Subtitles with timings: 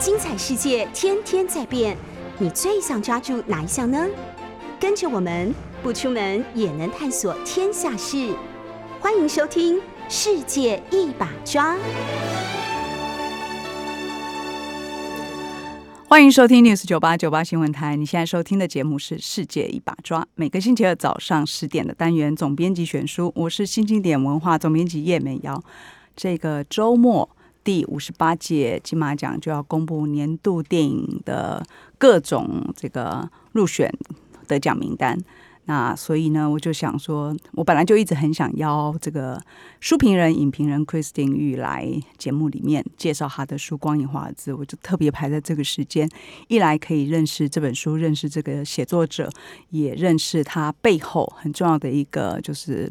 [0.00, 1.94] 精彩世界天天在变，
[2.38, 4.08] 你最想抓住哪一项呢？
[4.80, 8.34] 跟着我们不出门也能探索天下事，
[8.98, 9.76] 欢迎收听
[10.08, 11.74] 《世界一把抓》。
[16.08, 17.94] 欢迎收听 News 九八九八新闻台。
[17.94, 25.62] 你现在收听的节目是《世界一把抓》，每个星期二早上十点的单元总编辑选书，我是新经典文化总编辑叶美瑶。
[26.16, 27.28] 这个周末。
[27.62, 31.62] 第五十八届金马奖就要公布年度电影的
[31.98, 33.92] 各种这个入选
[34.48, 35.18] 得奖名单，
[35.66, 39.40] 那所以呢，我就想说，我本来就一直很想邀这个
[39.78, 46.08] 书评人、影评人 Christine 玉来节目里面介绍他的书《光影华字》，我就特别排在这个时间，
[46.48, 49.30] 一来可以认识这本书，认识这个写作者，
[49.68, 52.90] 也认识他背后很重要的一个就是。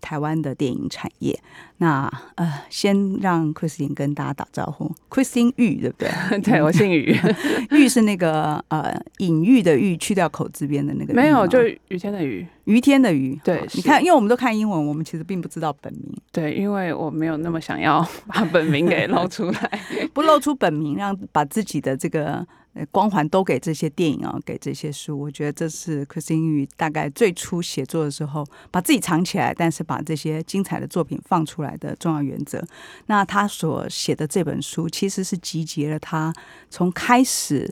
[0.00, 1.38] 台湾的电影产业，
[1.78, 4.92] 那呃，先让 Christine 跟大家打招呼。
[5.08, 6.08] Christine 玉对不对？
[6.42, 7.16] 对我姓于，
[7.70, 11.14] 玉是那个呃隐喻的喻，去掉口字边的那个。
[11.14, 13.38] 没有，就是于天的于，于天的于。
[13.44, 16.16] 对，你看，因为我们都看英文，我们其实并不知道本名。
[16.32, 19.80] 对，因为我没有那么想要把本名给露出来，
[20.12, 22.46] 不露出本名，让把自己的这个。
[22.92, 32.64] 光环都给这些电影啊，给这些书，我觉得这是柯星宇大概最初写作的时候，把自己藏起来，但是把这些精彩的作品放出来的重要原则。
[33.06, 36.32] 那他所写的这本书，其实是集结了他
[36.70, 37.70] 从开始，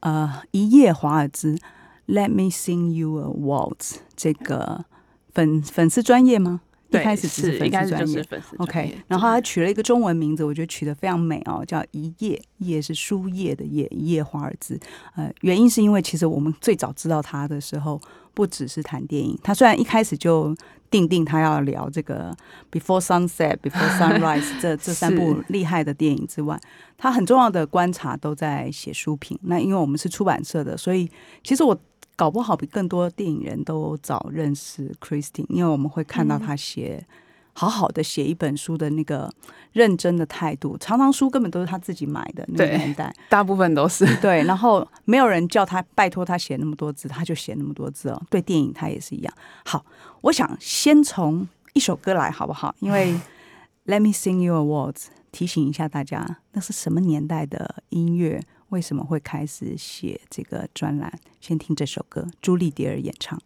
[0.00, 1.58] 呃，一夜华尔兹
[2.06, 4.86] ，Let me sing you a waltz，这个
[5.34, 6.62] 粉粉丝专业吗？
[6.92, 8.24] 一开始是粉丝专业
[8.58, 14.78] ，OK，然后他取了一个中文名字，我觉得取得非常美哦，叫一页，页是书页的页，一页华尔兹。
[15.16, 18.00] 呃，原因是因为其实我们最早知道他的时候，
[18.34, 20.54] 不只是谈电影，他虽然一开始就
[20.90, 22.36] 定定他要聊这个
[22.70, 26.60] Before Sunset、Before Sunrise 这这三部厉害的电影之外，
[26.98, 29.38] 他很重要的观察都在写书评。
[29.42, 31.10] 那因为我们是出版社的，所以
[31.42, 31.78] 其实我。
[32.16, 37.04] 搞不好比更多电影人都早认识 Christine，因为我们会看到他写
[37.54, 39.30] 好好的写一本书的那个
[39.72, 40.76] 认真的态度。
[40.78, 44.42] 常常书根本都是他自己买的那个年代，大部分都是 对。
[44.44, 48.22] 然后没有人叫他拜托他写那么多字，他就写那么多字哦。
[48.30, 49.34] 对电影他也是一样。
[49.64, 49.84] 好，
[50.22, 52.74] 我想先从一首歌来好不好？
[52.80, 53.14] 因为
[53.84, 58.40] Let me sing you a w a r d s 提醒一下大家，那是什么年代的音乐？
[58.72, 61.20] 为什么会开始写这个专栏？
[61.40, 63.38] 先听这首歌，朱莉迪尔演唱。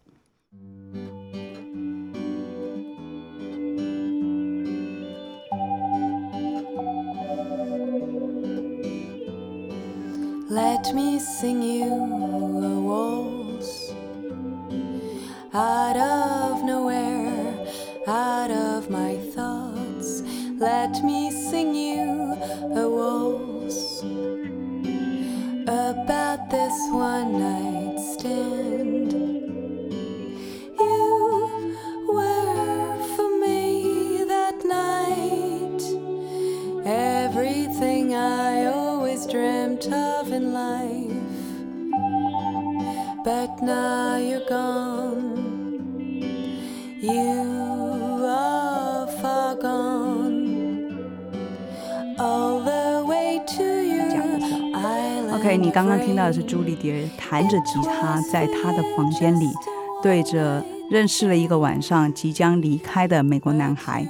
[10.49, 12.46] Let me sing you
[55.57, 59.49] 你刚刚听到的是朱丽蝶弹着吉他，在她的房间里
[60.03, 64.07] 对着认识了一个晚上即将离开的美国男孩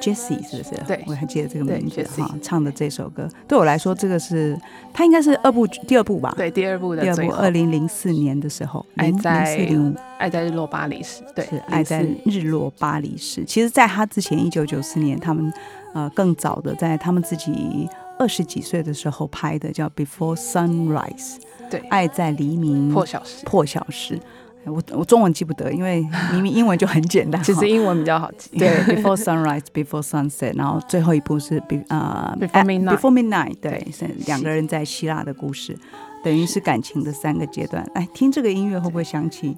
[0.00, 0.82] Jesse，是不是？
[0.86, 2.34] 对，我还记得这个名字哈。
[2.42, 4.58] 唱的这首歌对我来说，这个是
[4.92, 6.34] 他应该是二部第二部吧？
[6.36, 13.44] 对，第二部的第二部，二零零四年的时候，爱在零五，爱在日落巴黎时，对，是爱在日落巴黎时。
[13.44, 15.52] 其实，在他之前，一九九四年，他们
[15.94, 17.88] 呃更早的，在他们自己。
[18.18, 21.36] 二十几岁的时候拍的叫《Before Sunrise》，
[21.70, 23.44] 对，爱在黎明破晓时。
[23.44, 24.18] 破晓时，
[24.64, 27.42] 我我中文记不得，因为 明明英文就很简单。
[27.42, 28.58] 其实英文比较好记。
[28.58, 32.96] 对，《Before Sunrise》，《Before Sunset》，然后最后一部是《Be 呃 Before Midnight》。
[32.96, 35.78] Before Midnight，对，是两个人在希腊的故事，
[36.24, 37.88] 等于是感情的三个阶段。
[37.94, 39.54] 哎，听这个音乐会不会想起？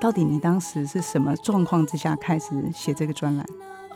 [0.00, 3.46] 到底你当时是什么状况之下开始写这个专栏？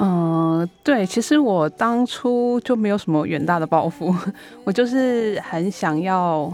[0.00, 4.12] 嗯，对，其实我当初就没有什么远大的抱负，
[4.64, 6.52] 我就是很想要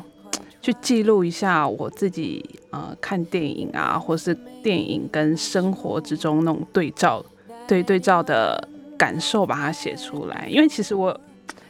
[0.60, 7.25] 去记录一下我自己呃看电影啊，或是电影跟生活之中那种对照
[7.66, 10.46] 对对照的感受，把它写出来。
[10.46, 11.19] 因为其实我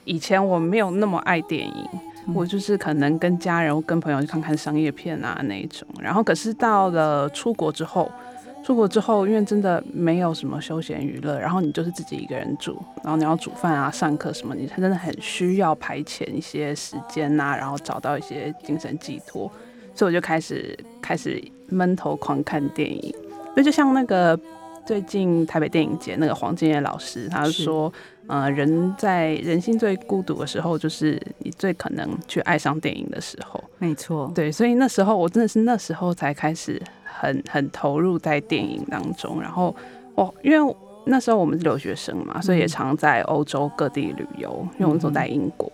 [0.04, 1.88] 以前我没有那么爱电影，
[2.34, 5.86] 我就是可能跟家人、跟朋友去看看商业片啊那一种。
[6.00, 8.10] 然后可是到了出国之后。
[8.70, 19.50] 出国之后，因为真的没有什么休闲娱乐，然后你就是自己一个人住，然后你要煮饭啊、上课什么，你真的很需要排遣一些时间呐，然后找到一些精神寄托，
[19.92, 23.12] 所以我就开始开始闷头狂看电影。
[23.56, 24.38] 那就像那个
[24.86, 27.92] 最近台北电影节那个黄金叶老师，他说，
[28.28, 33.60] 呃，人在人心最孤独的时候，就是你最可能去爱上电影的时候。
[33.78, 36.80] 没错，对，所以那时候我真的是那时候才开始。
[37.18, 39.74] 很很投入在电影当中，然后
[40.14, 40.76] 我因为
[41.06, 44.66] 那时候我们是留学生嘛，所以也常在欧洲各地旅游。
[44.74, 45.70] 因为我们都在英国，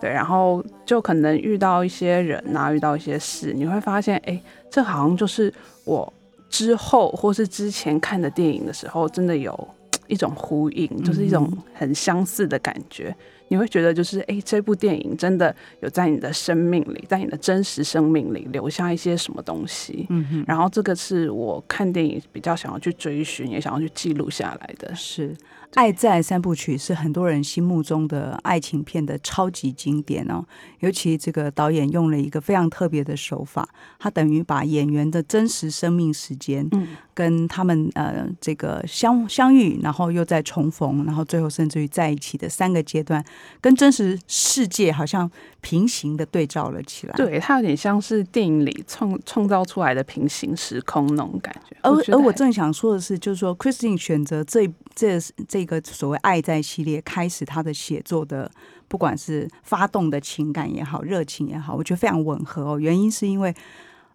[0.00, 4.40] 对，然后就可能遇到一些人啊，遇到一些事，你会发现，哎，
[4.70, 5.52] 这好像就是
[5.84, 6.12] 我
[6.48, 9.68] 之后或是之前看的电影的时候，真的有
[10.06, 13.14] 一种呼应，就是一种很相似的感觉。
[13.50, 20.06] 你会觉得就是，哎，这部电影真的有在你的生命里，在你的真实生命里留下一些什么东西？
[20.08, 20.44] 嗯哼。
[20.46, 24.94] 然后这个是我看电影比较想要去追寻，也想要去记录下来的。
[24.94, 25.34] 是。
[25.74, 30.44] 《爱在三部曲》是很多人心目中的爱情片的超级经典哦，
[30.80, 43.24] 尤其这个导演用了一个非常特别的手法，他等于把演员的真实生命时间，嗯，跟他们呃这个相相遇，然后又再重逢，然后最后甚至于在一起的三个阶段，
[43.60, 47.14] 跟真实世界好像平行的对照了起来。
[47.14, 51.74] 对，它有点像是电影里创创造出来的平行时空那种感觉。
[51.80, 55.66] 而而我正想说的是，就是说，Christine 选择这这这。
[55.70, 58.50] 个所谓“爱在”系列开始，他的写作的
[58.88, 62.80] 不管是发动的情感也好，热情也好，我觉得非常吻合哦。
[62.80, 63.54] 原因是因为，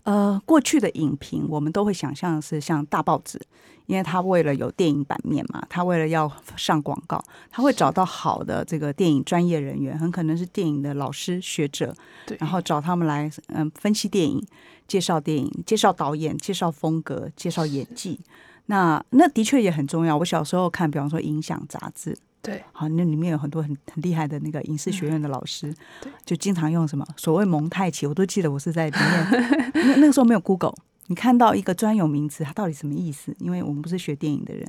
[0.03, 3.39] 呃，过去的影评我们都会想象是像大报纸，
[3.87, 11.95] 因为他为了有电影版面嘛，他为了要上广告，他会找到好的这个电影专业人员，很可能是电影的老师学者，
[12.25, 14.45] 对，然后找他们来嗯分析电影、
[14.87, 18.19] 介绍电影、介绍导演、介绍风格、介绍演技。
[18.67, 20.17] 那那的确也很重要。
[20.17, 25.71] 我小时候看，比方说《影响》杂志，对，好，那里面有很多很很厉害的那个影视学院的老师，
[26.25, 29.71] 就经常用什么所谓蒙太奇，我都记得我是在里面。
[29.85, 30.73] 那那个时候没有 Google，
[31.07, 33.35] 你看到一个专有名词，它到底什么意思？
[33.39, 34.67] 因为我们不是学电影的人。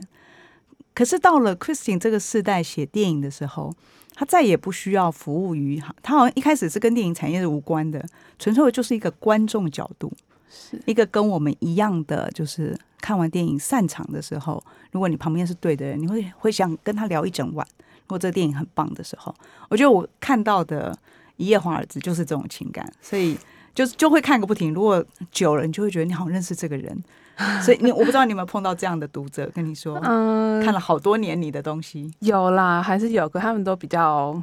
[0.94, 3.74] 可是到了 Christine 这个世代写电影的时候，
[4.14, 8.02] 他再也不需要服务于他，好像一开始是跟电影产业是无关的，
[8.38, 10.12] 纯粹就是一个观众角度。
[10.48, 17.66] 是一个跟我们一样的，就是看完电影散场的时候，如果你旁边是对的人，你会会想跟他聊一整晚。
[17.78, 19.34] 如果这个电影很棒的时候，
[19.68, 20.92] 我觉得我看到的
[21.36, 23.36] 《一夜华尔兹》就是这种情感，所以
[23.76, 24.74] 就是就会看个不停。
[24.74, 27.00] 如果久了，你就会觉得你好认识这个人。
[27.62, 34.42] 所以你我不知道你有没有碰到这样的读者跟你说， 嗯，看了好多年你的东西，有啦，还是有，可他们都比较。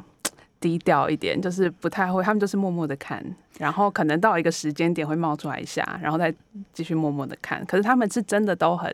[0.60, 3.22] 低调一点，就是不太会，他们就是默默的看，
[3.58, 6.34] 然后可能到一个时间点会冒出来一下，然后再
[6.72, 7.62] 继续默默的看。
[7.66, 8.90] 可是他们是真的都很，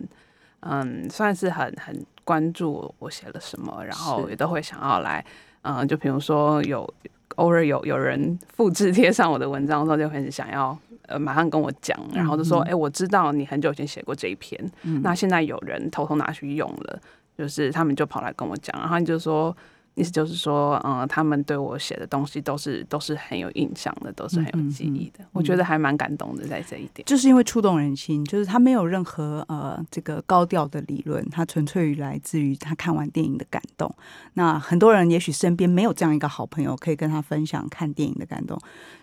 [0.62, 5.25] 嗯，算是很很关注我写了什么，然后也都会想要来，
[5.62, 6.92] 嗯，就比如说有
[7.40, 10.76] 偶尔有有人复制贴上我的文章的时候，就很想要
[11.06, 14.60] 呃马上跟我讲，然后就说，哎，我知道你很久以前写过这一篇，
[15.02, 17.00] 那现在有人偷偷拿去用了，
[17.37, 19.56] 就是他们就跑来跟我讲，然后你就说。
[19.94, 25.25] 意思就是说，嗯，他们对我写的东西都是都是很有印象的，都是很有记忆的。
[25.32, 33.92] 我觉得还蛮感动的，在这一点，就是因为触动人心，就是他没有任何呃这个高调的理论，他纯粹来自于他看完电影的感动。
[34.34, 38.59] 那很多人也许身边没有这样一个好朋友，可以跟他分享看电影的感动。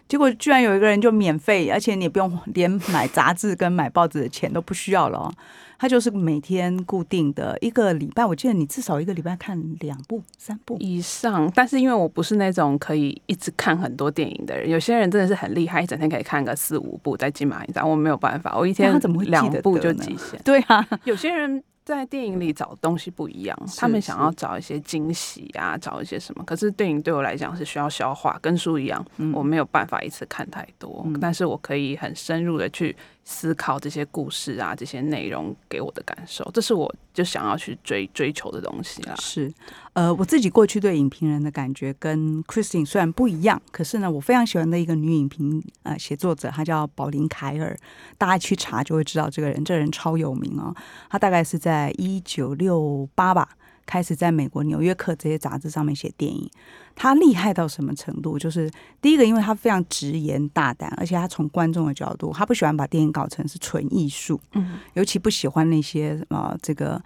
[0.08, 5.32] 结果居然有一个人就免费，而且你也不用连买杂志跟买报纸的钱都不需要了。
[5.80, 11.52] 他就是每天固定的一个礼拜，我记得你至少一个礼拜看两部、三部以上。
[11.54, 20.42] 但是因为我不是那种可以一直看很多电影的人，有些人真的是很厉害，一整天可以看个四五部在金马影展，我没有办法，我一天怎么会两部就极限？
[20.44, 21.64] 对啊，有些人。
[21.96, 26.44] 在电影里找东西不一样，他们想要找一些惊喜啊，找一些什么。
[26.44, 32.96] 可是电影对我来讲是需要消化，跟书一样，我没有办法一次看太多，但是我可以很深入的去
[33.29, 39.13] 思考这些故事啊，这些内容给我的感受，这是我就想要去追追求的东西啦。
[39.19, 39.53] 是。
[39.91, 47.77] 呃，我自己过去对影评人的感觉跟 Christine 虽然不一样，可是呢，我非常喜欢的一个女影评呃写作者，她叫宝琳凯尔，
[48.17, 50.74] 大家去查就会知道这个人，这人超有名哦。
[51.10, 53.50] 她大概是在一九六八吧，
[53.88, 56.48] 开始在美国《纽约客》这些杂志上面写电影。
[56.96, 58.38] 他厉害到什么程度？
[58.38, 58.70] 就是
[59.01, 67.01] 第一个，因为他非常直言大胆，而且他从观众的角度，他不喜欢把电影搞成是纯艺术，嗯，尤其不喜欢那些啊这个。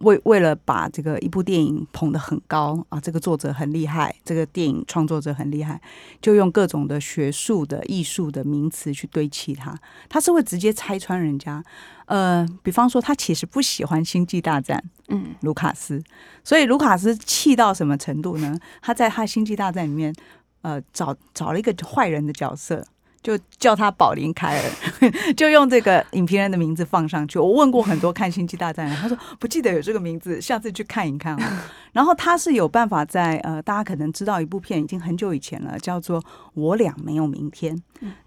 [0.00, 5.80] 为为了把这个一部电影捧得很高啊，这个作者很厉害，这个电影创作者很厉害，
[6.20, 9.74] 就用各种的学术的艺术的名词去堆砌它。
[10.06, 11.64] 他是会直接拆穿人家。
[12.06, 16.02] 呃，比方说他其实不喜欢《星际大战》，嗯，卢卡斯，
[16.42, 18.58] 所以卢卡斯气到什么程度呢？
[18.80, 20.14] 他在他《星际大战》里面，
[20.62, 22.84] 呃，找找了一个坏人的角色。
[23.22, 24.72] 就叫他宝林凯尔，
[25.34, 27.40] 就用这个影评人的名字放上去。
[27.40, 31.36] 我问过很多看《星际大战》的，他说不记得有这个名字，下次去看一看。
[31.92, 36.22] 然后他是有办法在呃，大家可能知道一部片已经很久以前了，叫做
[36.54, 37.76] 《我俩没有明天》。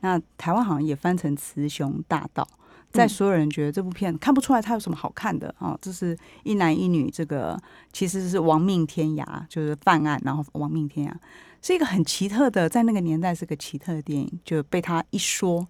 [0.02, 2.44] 那台湾好像也翻成《雌雄大盗》。
[2.92, 7.60] 在所有人觉得这部片看不出来它有什么好看的啊，这是一男一女，这个
[7.94, 11.14] 其实是亡命天涯，就是犯案然后亡命天涯。
[11.62, 15.68] 是一个很奇特的，在那个年代是个奇特的电影，就被他一说，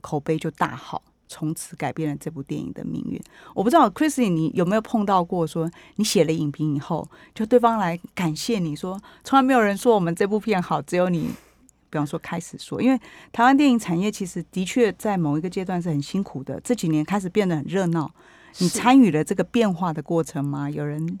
[0.00, 3.20] 口碑就大好，从此改变了这部电影的命运。
[3.54, 11.30] 我不知道 Chrissy 你有没有碰到过，说你写了影评以后，就对方来感谢你说，从来没有人说我们这部片好，只有你，
[11.88, 13.00] 比方说开始说，因为
[13.32, 18.10] 台湾电影产业其实的确在某一个阶段是很辛苦的，这几年开始变得很热闹。
[18.58, 20.70] 你参与了这个变化的过程吗？
[20.70, 21.18] 有人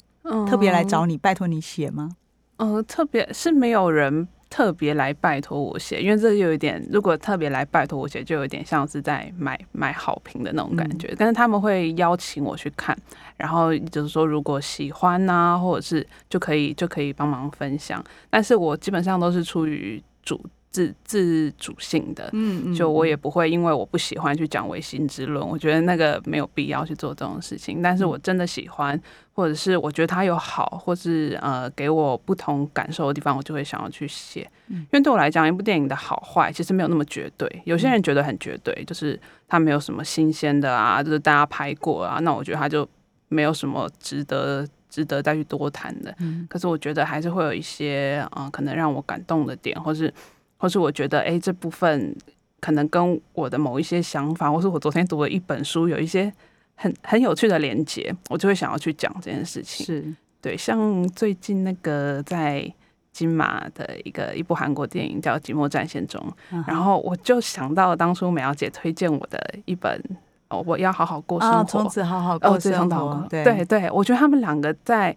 [0.48, 2.16] 特别来找你，拜托你写吗？
[2.56, 11.14] 呃，特别是没有人特别来拜托我写，因为这有一点，如果特别来拜托我写，就有点像是在买买好评的那种感觉。
[11.18, 12.96] 但是他们会邀请我去看，
[13.36, 18.02] 然后就是说如果喜欢呐，或者是就可以就可以帮忙分享。
[18.30, 20.42] 但是我基本上都是出于主。
[20.76, 27.80] 自自主性的，嗯嗯，就我也不会因为我不喜欢去讲唯心之论，我觉得那个没有必要去做这种事情。
[27.80, 29.00] 但是我真的喜欢，
[29.32, 34.46] 或者是我觉得它有好，或是呃给我不同感受的地方，我就会想要去写。
[34.68, 37.50] 因为对我来讲，一部电影的好坏其实没有那么绝对。
[37.64, 39.18] 有些人觉得很绝对，就是
[39.48, 42.86] 它没有什么新鲜的啊，就是大家拍过啊，那我觉得它就
[43.28, 46.14] 没有什么值得值得再去多谈的。
[46.50, 50.12] 可是我觉得还是会有一些啊，可能让我感动的点，或是。
[50.56, 52.16] 或是我觉得，哎，这部分
[52.60, 56.32] 可能跟我的某一些想法，或是我昨天读了一本书有一些
[56.74, 59.84] 很很有趣的连接，我就会想要去讲这件事情。
[59.84, 62.72] 是对，像最近那个在
[63.12, 66.20] 金马的一个一部韩国电影叫《寂寞战线中》，
[66.66, 70.02] 然后我就想到当初美瑶姐推荐我的一本
[70.48, 73.26] 哦，我要好好过生活，从此好好过生活。
[73.28, 75.16] 对对对，我觉得他们两个在。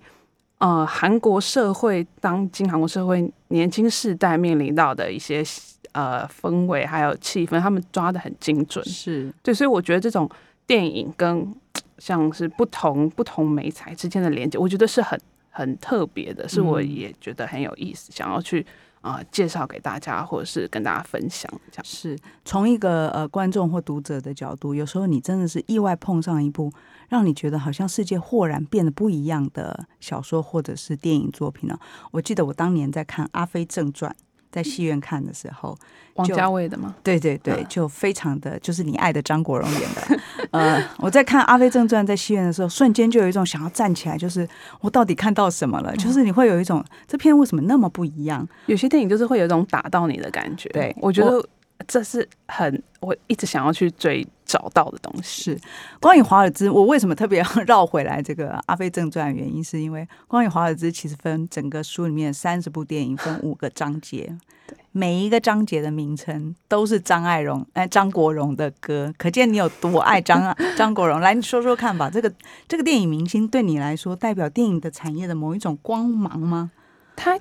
[0.60, 5.44] 呃，韩国社会当今韩国社会年轻世代面临到的一些
[5.94, 10.30] 呃氛围还有气氛，他们抓的很精准，是对，所以我觉得这种
[10.68, 11.54] 电影跟
[11.98, 18.66] 像是不同不同美材之间的连接，我觉得是很很特别的，是我也觉得很有意思，想要去。
[19.02, 26.72] 啊，介绍给大家，或者是跟大家分享，这样是从一个呃观众或读者的角度，有时候你真的是意外碰上一部
[27.08, 31.80] 让你觉得好像世界豁然变得不一样的小说或者是电影作品呢。
[32.12, 34.12] 我记得我当年在看《阿飞正传》。
[34.52, 35.78] 在戏院看的时候，
[36.16, 36.96] 王家卫的吗？
[37.04, 40.20] 对对对，就非常的就是你爱的张国荣演的。
[40.52, 44.48] 呃，我在看《阿飞正传》在戏院的时候，瞬间就有一种想要站起来，就是
[44.82, 45.96] 我到底看到什么了？
[45.98, 48.48] 就是你会有一种这片为什么那么不一样？
[48.66, 50.68] 有些电影就是会有一种打到你的感觉。
[50.70, 51.44] 对我觉得。
[51.90, 55.44] 这是很我一直想要去追找到的东西。
[55.52, 55.60] 是
[56.00, 59.34] 关于华尔兹，我为什么特别要绕回来这个《阿飞正传》？
[59.36, 64.38] 原因是因为关于华尔兹其实分整个书里面三十部电影，分五个章节，
[64.92, 71.20] 每一个章节的名称都是张爱荣哎张国荣的歌，可见你有多爱张 张国荣。
[71.20, 72.32] 来，你说说看吧，这个
[72.68, 76.70] 这个电影明星对你来说代表电影的产业的某一种光芒吗？
[77.16, 77.40] 他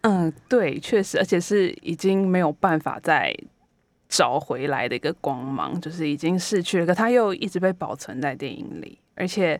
[0.00, 3.36] 嗯，对，确实，而且是已经没有办法再。
[4.12, 8.98] 找回来的一个光芒，就是已经逝去了，可它又一直被保存在电影里。
[9.14, 9.58] 而且，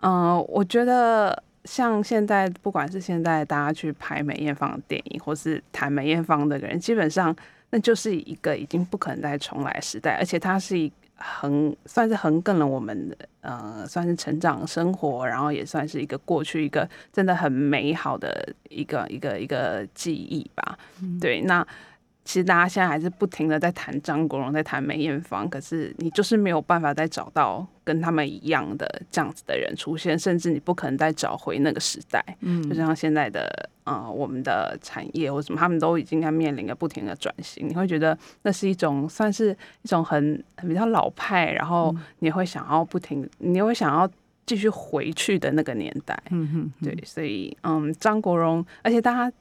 [0.00, 7.34] 嗯，我觉得像现在，不管是现在大家去拍梅艳芳的电影，或是谈梅艳芳的人，基本上
[7.70, 10.12] 那就是一个已经不可能再重来时代。
[10.12, 20.78] 而且它是一横，算是横亘了我们的，呃，算是成长生活，然后也算是一个过去一个真的很美好的一个一个一个记忆吧。
[21.20, 21.66] 对，那。
[22.30, 32.24] 其实大家现在还是不停的在谈张国荣，在谈梅艳芳，可是你就是没有办法再找到跟他们一样的这样子的人出现，甚至你不可能再找回那个时代。
[32.42, 37.68] 嗯，就像现在的呃，我们的产业或什么，他们都已经在面临着不停的转型。
[37.68, 39.50] 你会觉得那是一种算是
[39.82, 44.08] 一种很比较老派，然后你会想要不停，你会想要
[44.46, 46.16] 继续回去的那个年代。
[46.30, 49.36] 嗯哼，对，所以嗯，张国荣，而且大家。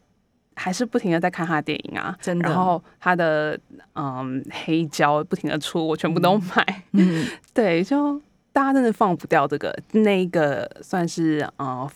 [0.59, 2.49] 还是不停的在看他的电影啊，真的。
[2.49, 3.57] 然后他的
[3.95, 6.83] 嗯黑胶不停的出，我全部都买。
[6.91, 8.19] 嗯， 对，就
[8.51, 11.89] 大家真的放不掉这个那一个算是呃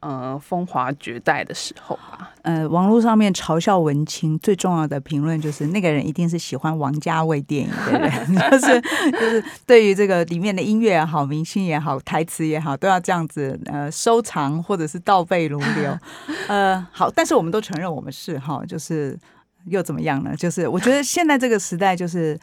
[0.00, 2.30] 呃风华绝代的时候吧。
[2.42, 8.10] 呃，网络上面嘲笑文青最重要的评论就是那个人一定是喜欢王家卫电影的人，
[8.50, 8.80] 就是
[9.12, 15.98] 就是对于这个里面的音乐也好、明星也好、台词也好，都要这样子呃收藏或者是倒背如流。
[16.48, 19.18] 呃，好，但是我们都承认我们是哈，就是
[19.66, 20.34] 又怎么样呢？
[20.34, 22.38] 就是我觉得现在这个时代就是。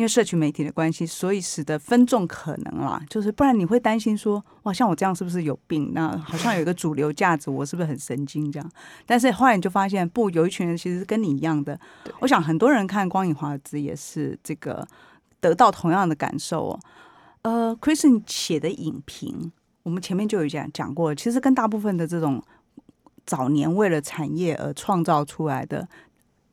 [0.00, 5.90] 因为社群媒体的关系，所以使得分众可能啦，就是不然你会担心说，哇，像我这样是不是有病？
[5.92, 8.70] 那好像有一个主流价值，我是不是很神经这样？
[9.04, 11.78] 但是后来你就发现，不，有一群人其实跟你一样的。
[12.20, 14.88] 我想很多人看光影华尔兹也是这个
[15.38, 16.80] 得到同样的感受哦。
[17.42, 19.52] 呃，Chris 写的影评，
[19.82, 22.42] 我们前面就有讲讲过，其实跟大部分的这种
[23.26, 25.86] 早年为了产业而创造出来的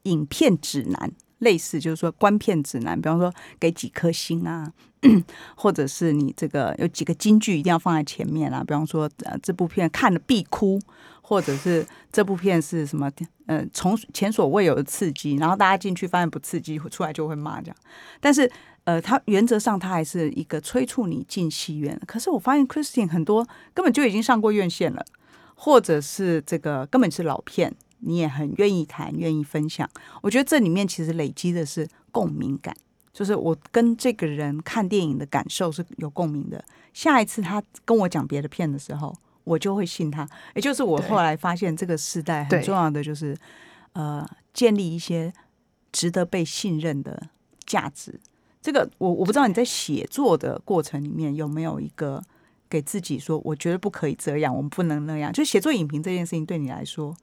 [0.04, 1.14] 影片指南。
[1.40, 4.72] 类似就是说观片指南，比方说给几颗星啊，
[5.56, 10.80] 或者是你这个有几个金句一定要放在前面啊，比方说呃这部片看了必哭，
[11.22, 13.12] 或者是这部片是什么
[13.46, 17.76] 呃从前所未有的刺激，然后大家进去发现不刺激，出来就会骂这样。
[18.20, 18.50] 但是
[18.86, 22.00] 呃，他原则上他还是一个催促你进戏院。
[22.08, 25.06] 可是我发现 Christine 很多根本就已经上过院线了，
[25.56, 27.76] 或者是这个根本是老片。
[28.00, 29.90] 你也很愿意谈，愿意分享。
[30.22, 32.76] 我觉得这里面其实累积的是共鸣感，
[33.12, 36.64] 就是我跟这个人看电影的感受是有共鸣的。
[36.94, 40.28] 下一次他跟我讲别的片的时候，我就会信他。
[40.56, 43.38] 也就是我后来发现，这个时代很重要的就是，
[43.94, 45.34] 呃，建立一些
[45.92, 47.30] 值得被信任的
[47.66, 48.20] 价值。
[48.62, 52.22] 这个我我不知道你在写作的过程里面有没有一个
[52.70, 55.32] 给自己说，我觉得不可以这样，我们不能那样。
[55.32, 57.16] 就写作影评这件事情，对你来说。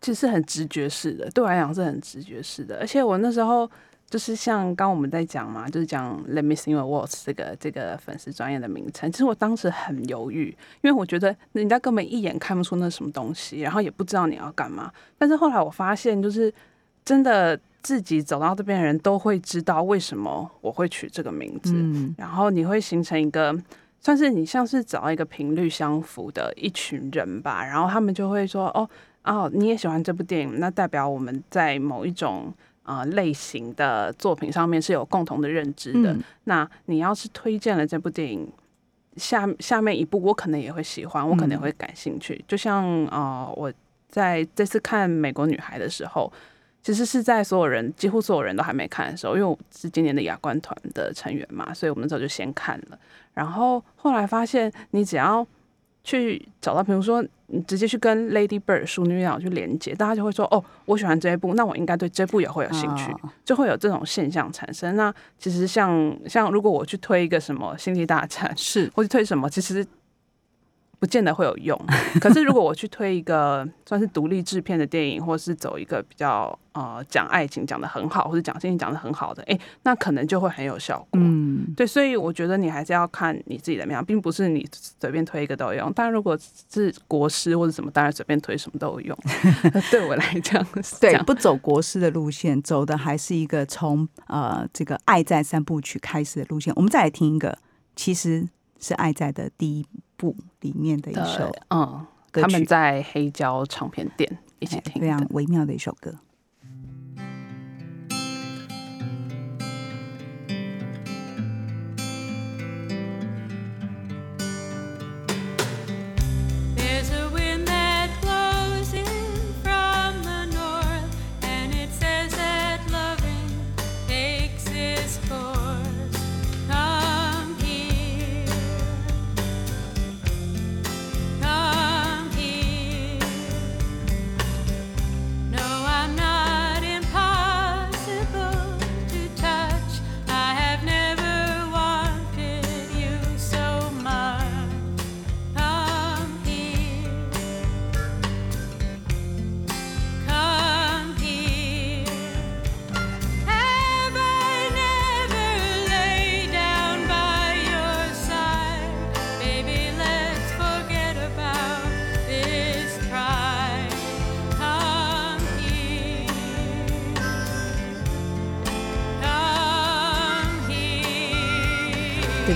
[0.00, 2.78] 其实很直觉式的，对我来讲是很直觉式的。
[2.78, 3.70] 而且我那时候
[4.08, 9.12] 就是像刚我们在讲嘛，就是讲 Let Me Sing Your Words 这个这个粉丝专业的名称。
[9.12, 10.48] 其实我当时很犹豫，
[10.80, 14.90] 因为我觉得人家根本一眼看不出那什么东西，然后也不知道你要干嘛。
[15.18, 16.52] 但是后来我发现，就是
[17.04, 21.74] 真的自己走到这边的人都会知道为什么我会取这个名字，
[22.16, 23.54] 然后你会形成一个
[24.00, 28.88] 算是你像是找一个频率相符的一群人吧，然后他们就会说哦。
[29.24, 36.16] 哦，你也喜欢这部电影，那代表我们在某一种啊类型的作品上面是有共同的认知的。
[36.44, 38.50] 那你要是推荐了这部电影，
[39.16, 42.42] 下下面一部我可能也会喜欢，我可能会感兴趣。
[42.48, 43.72] 就像啊，我
[44.08, 46.32] 在这次看《美国女孩》的时候，
[46.82, 52.98] 其实是在所有人几乎所有人都还没看的时候，因为我是今年的亚冠团的成员嘛，所以我们那时候就先看了。
[53.34, 55.46] 然后后来发现，你只要
[56.04, 57.24] 去找到，比如说。
[57.52, 63.12] 你直接去跟 Lady Bird 淑女鸟去连接，大家就会说哦，我喜欢这一部，那我应该对这部也会有兴趣，
[63.44, 64.94] 就会有这种现象产生。
[64.94, 69.84] 那其实像像如果我去推一个什么星际大战，是或者推什么，其实。
[71.00, 71.76] 不见得会有用，
[72.20, 81.08] 可是如果我去推一个 算是独立制片的电影，或是走一个比较呃讲爱情讲的很好，或者讲心情讲的很好的，哎，那可能就会很有效果。
[81.14, 84.68] 嗯，对，所以我觉得你还是要看你自己怎么样，并不是你
[85.00, 85.90] 随便推一个都有用。
[85.96, 86.38] 但如果
[86.70, 89.18] 是国师或者什么，当然随便推什么都有用。
[89.90, 90.62] 对我来讲，
[91.00, 96.70] 对，不走国师的路线，走的还是一个从呃这个爱在三部曲开始的路线。
[96.76, 97.56] 我们再来听一个，
[97.96, 98.46] 其实
[98.78, 99.86] 是爱在的第一。
[100.20, 106.14] 部里面的一首，嗯，他们在黑胶唱片店一起听，非常微妙的一首歌。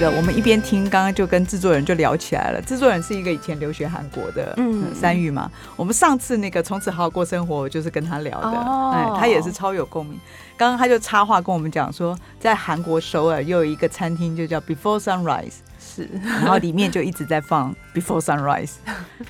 [0.04, 2.60] 个我们一边听，刚刚就跟制作人就聊起来了。
[2.60, 5.50] 制作人是一个以前留学韩国的，嗯，三玉嘛。
[5.76, 8.58] 我们上次那个从此好好过生活，就是跟他聊的，
[8.92, 10.20] 哎，他也是超有共鸣。
[10.58, 18.72] 刚刚他就插话跟我们讲说，在韩国首尔又有一个餐厅，就叫 Before Sunrise，是， 然后里面就一直在放 Before Sunrise。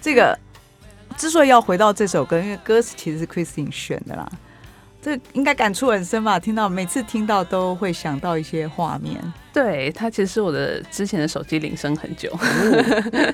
[0.00, 0.36] 这个
[1.16, 4.28] 之所以要回到这首歌，因为歌词其实是 Christine 选的啦，
[5.04, 6.40] 这应该感触很深吧？
[6.40, 9.20] 听到每次听到都会想到一些画面。
[9.52, 12.34] 对，它其实是我的之前的手机铃声很久。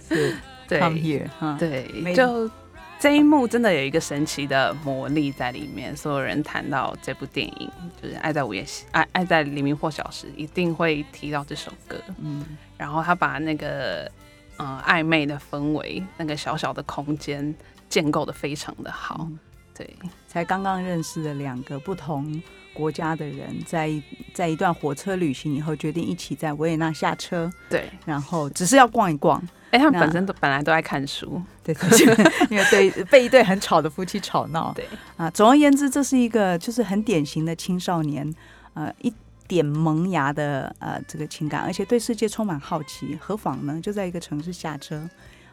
[0.08, 0.34] 是
[0.66, 2.50] 对，Come here，哈，对，就
[2.98, 5.96] 这一幕真的有一个神奇的魔力在里面。
[5.96, 7.70] 所有人谈到这部电影，
[8.02, 11.96] 就是《爱在午夜喜爱爱在黎明破晓时》，一定会提到这首歌。
[12.20, 12.44] 嗯，
[12.76, 14.10] 然后他把那个
[14.56, 17.54] 呃暧昧的氛围，那个小小的空间
[17.88, 19.28] 建构的非常的好。
[19.30, 19.38] 嗯
[19.80, 19.96] 对，
[20.28, 22.42] 才刚刚认识的两个不同
[22.74, 24.02] 国家的人，在一
[24.34, 29.42] 在一段火车旅行以后，决定一起在维也纳下车，对，然后只是要逛一逛。
[29.70, 31.74] 哎，他们本身都本来都爱看书，对，
[32.50, 34.72] 因为对被一对很吵的夫妻吵闹。
[34.74, 34.84] 对
[35.16, 38.28] 啊，总而言之，这是一个就是很典型的青少年，
[38.74, 39.12] 呃，一
[39.46, 43.16] 点萌芽的呃这个情感，而且对世界充满好奇。
[43.20, 43.80] 何妨呢？
[43.80, 45.08] 就在一个城市下车，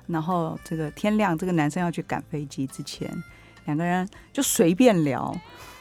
[0.08, 3.08] 然后这个天亮，这个男生要去赶飞机之前，
[3.68, 5.34] 两个人就随便聊。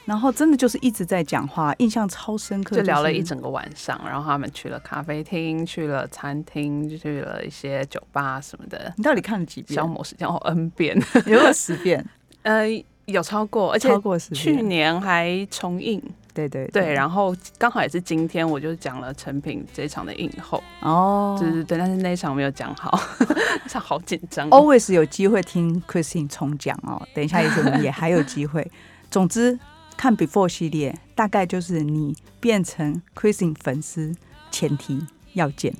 [0.05, 4.01] 然后真的就是一直在讲话，印象超深刻，就聊了一整个晚上。
[4.05, 9.85] 然后他们去了咖啡厅，去了餐厅，去了一些酒吧什么的，你到底看了几遍消？
[9.85, 10.97] 磨时间哦 N 遍，
[11.27, 12.07] 有没有十遍？
[12.43, 12.69] 呃，
[13.07, 14.41] 有超过，而且超过十遍。
[14.41, 16.01] 去年还重映，
[16.37, 23.01] 对对对，然后刚好也是今天，我就讲了成品这一场的影后，哦，对对对，但是那一场没有讲好，
[23.65, 24.59] 那场好紧张哦。
[24.59, 27.01] always 有机会听 Christine 重讲哦。
[27.15, 28.71] 等一下，也许我们也还有机会。
[29.11, 29.59] 总之，
[29.97, 34.15] 看 Before 系列，大概就是你变成 Christine 粉丝
[34.51, 35.75] 前提要件。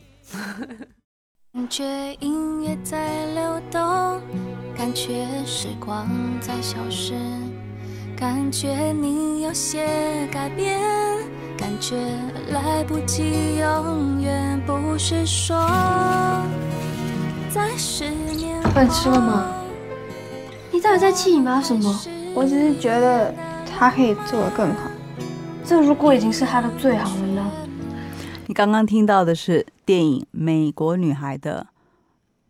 [1.53, 4.21] 感觉音乐在流动，
[4.77, 6.09] 感觉时光
[6.41, 7.15] 在消失，
[8.17, 10.81] 感觉你有些改变，
[11.55, 11.95] 感觉
[12.49, 15.55] 来不及，永远不是说
[17.51, 18.63] 在十年。
[18.73, 19.55] 饭吃了吗？
[20.73, 22.01] 你到底在气你妈什么？
[22.35, 23.35] 我只是觉得
[23.67, 24.91] 他可以做得更好。
[25.63, 27.53] 这如果已经是他的最好了呢？
[28.47, 31.67] 你刚刚听到的是电影《美国女孩》的，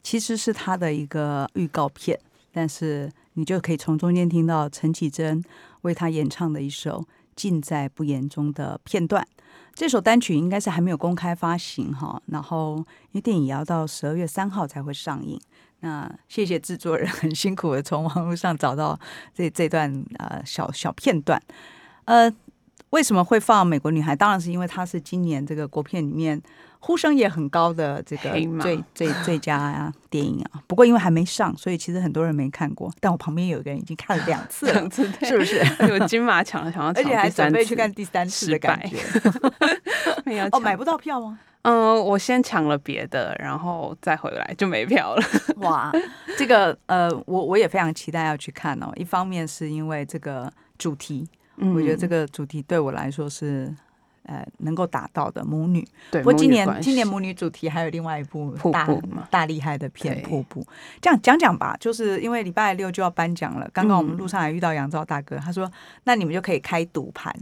[0.00, 2.16] 其实是她的一个预告片，
[2.52, 5.42] 但是你就可以从中间听到陈绮贞
[5.82, 7.00] 为她演唱的一首
[7.34, 9.26] 《尽在不言中》的片段。
[9.74, 15.40] 这首单曲应该是还没有公开发行哈，然后因为电影也要到十二月三号才会上映。
[15.80, 18.98] 那谢谢制作人很辛苦的从网络上找到
[19.32, 21.40] 这这段呃小小片段，
[22.04, 22.34] 呃。
[22.90, 24.12] 为什么会放《美国女孩》？
[24.16, 26.40] 当然是因为它是今年这个国片里面
[26.86, 30.62] 呼声也很高的这个最最最佳啊电影啊。
[30.68, 32.88] 不过因为还没上，所以其实很多人没看过。
[33.00, 34.68] 但我旁边有一个人已经看了两次
[35.26, 35.60] 是不是？
[35.88, 38.98] 有金马抢了，想要 而且还准备去看第三次的感觉。
[40.24, 41.40] 没有哦，买不到票吗？
[41.62, 45.22] 嗯，我先抢了别的，然后再回来就没票了。
[45.56, 45.90] 哇，
[46.38, 48.92] 这个呃，我我也非常期待要去看哦。
[48.94, 53.74] 一方面是因为这个主题，我觉得这个个主题对我来说是
[54.26, 55.86] 呃能够达到的母女。
[56.10, 60.60] 对，不过今年今年母女主题还有另外一部瀑大布大厉害的片《瀑布》，
[61.00, 65.70] 这样讲讲吧，就是因为礼拜六就要颁奖了，刚刚我们嗯路上还遇到杨照大哥，他说
[66.04, 67.34] 那你们就可以开赌盘，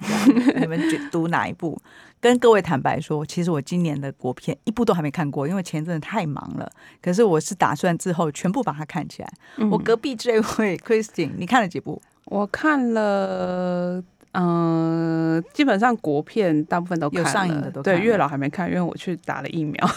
[0.60, 1.78] 你们觉赌哪一部？
[2.20, 6.70] 跟各位坦白说，其实我今年的国片一部都还没看过，因为前阵子太忙了。
[7.02, 9.30] 可是我是打算之后全部把它看起来。
[9.70, 12.00] 我嗯隔壁这位 Christine，你看了几部？
[12.24, 14.02] 我看了。
[14.34, 19.88] 嗯、基本上国片大部分都看了，有上映的都看对，月老还没看，因为我去打了疫苗，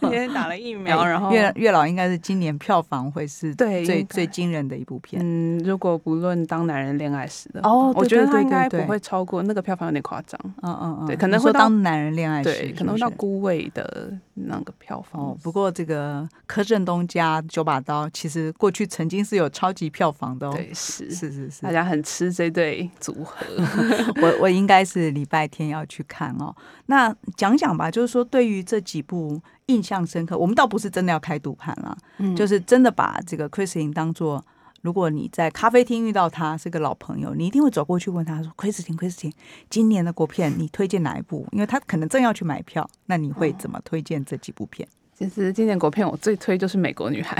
[0.00, 5.22] 今天打了疫苗，然后哎月月老应该是今年票房会是最最惊人的一部片。
[5.24, 15.22] 嗯，如果不论当男人恋爱时的哦我觉得他应该不会超过那个票房有点夸张，嗯嗯嗯，对可能会当男人恋爱时对，可能会到孤味的那个票房。
[15.22, 20.52] 哦，不过这个柯震东加九把刀，其实过去曾经是有超级票房的哦。
[20.54, 23.46] 对，是是是是大，家很吃这对组合。
[24.22, 26.54] 我我应该是礼拜天要去看哦。
[26.86, 34.44] 那讲讲吧，就是说对于这几部印象深刻，我们倒不是真的要开赌盘了，嗯就是真的把这个 Christine 当做。
[34.82, 39.34] 如果你在咖啡厅遇到他是个老朋友，你一定会走过去问他说：“Christine，Christine，
[39.68, 44.88] 今年的国片你推荐哪一部？”因为他可能正要去买票，那你会怎么推荐这几部片？
[45.12, 47.36] 其实今年国片我最推就是《美国女孩》，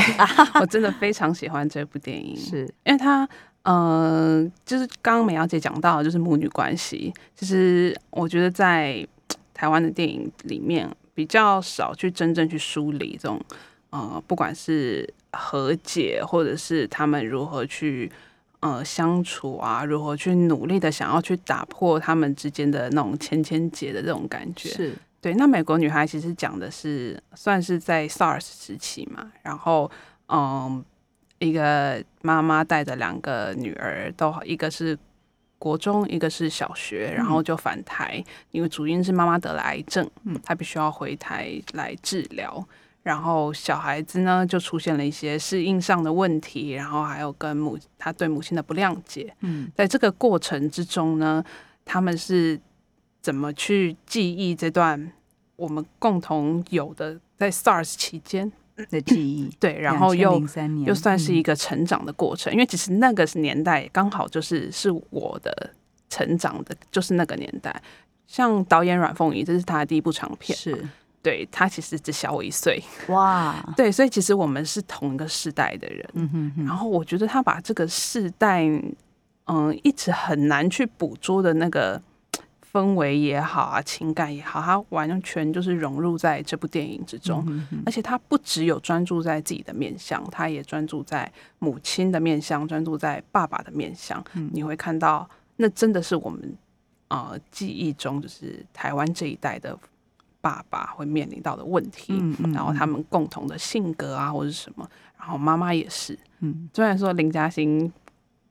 [0.60, 3.26] 我真的非常喜欢这部电影，是因为它。
[3.62, 7.12] 呃，就是刚刚美瑶姐讲到的，就是母女关系。
[7.34, 9.06] 其实我觉得在
[9.52, 13.38] 台湾的电影里面比较少去真正去梳理这种
[13.90, 18.10] 呃，不管是和解，或者是他们如何去
[18.60, 24.70] 呃相处啊，如何去努力的想要去打破他们之间的那种千千结的这种感觉。
[24.70, 29.90] 是，对，那美国女孩其实讲的是算是在 SARS 时期嘛，然后
[30.28, 30.82] 嗯，
[31.40, 34.96] 一个妈妈带着两个女儿，都一个是
[35.58, 38.22] 国中，一个是小学，然后就返台，
[38.52, 42.64] 因为主因是妈妈得了癌症，嗯，她必须要回台来治疗。
[43.02, 49.34] 然后小孩子呢，就出现了一些适应上的问题，然后还有跟母他对母亲的不谅解。
[49.40, 51.42] 嗯，在这个过程之中呢，
[51.86, 52.60] 他们是
[53.22, 55.10] 怎么去记忆这段
[55.56, 58.52] 我们共同有的在 SARS 期间
[58.90, 59.50] 的记忆？
[59.60, 60.40] 对，然后又
[60.84, 65.70] 又算是一个成长的过程，因为其实那个年代刚好就是是我的
[66.08, 67.82] 成长的，就是那个年代。
[68.26, 70.88] 像导演阮凤仪，这是他的第一部长片，是。
[71.22, 73.54] 对他其实只小我一岁，哇！
[73.76, 76.08] 对，所以其实我们是同一个世代的人。
[76.14, 76.64] 嗯哼。
[76.64, 78.62] 然后我觉得他把这个世代，
[79.44, 82.00] 嗯，一直很难去捕捉的那个
[82.72, 87.44] 氛围也好啊，情感也好，他完全就是融入在这部电影之中。
[87.84, 94.22] 而且他不只有专注在自己的面相，他也专注在母亲的面相，专注在爸爸的面相。
[94.52, 96.56] 你会看到，那真的是我们
[97.08, 99.78] 啊记忆中就是台湾这一代的。
[100.42, 102.14] 爸爸会面临到的问题，
[102.54, 107.92] 然后他们共同的性格啊，或者什么，然后妈妈也是，嗯，虽然说林嘉欣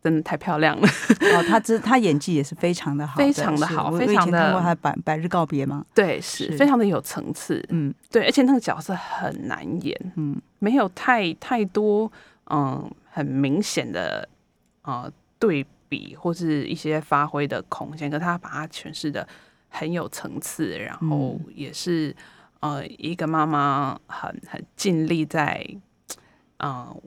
[0.03, 4.39] 真的太漂亮了，哦，她这她演技也是非常的好，非常的好，非常的。
[4.39, 5.85] 看过她百百日告别吗？
[5.93, 12.11] 对，是非常的有层次，嗯，对，而且那个角色很难演，嗯，没有太太多，
[12.49, 14.27] 嗯，很明显的
[14.83, 19.27] 呃对比或是一些发挥的空间，可他把它诠释的。
[19.71, 22.11] 很有层次，然后也是
[22.59, 25.63] 呃一个妈妈很很尽力在
[26.57, 26.97] 嗯呃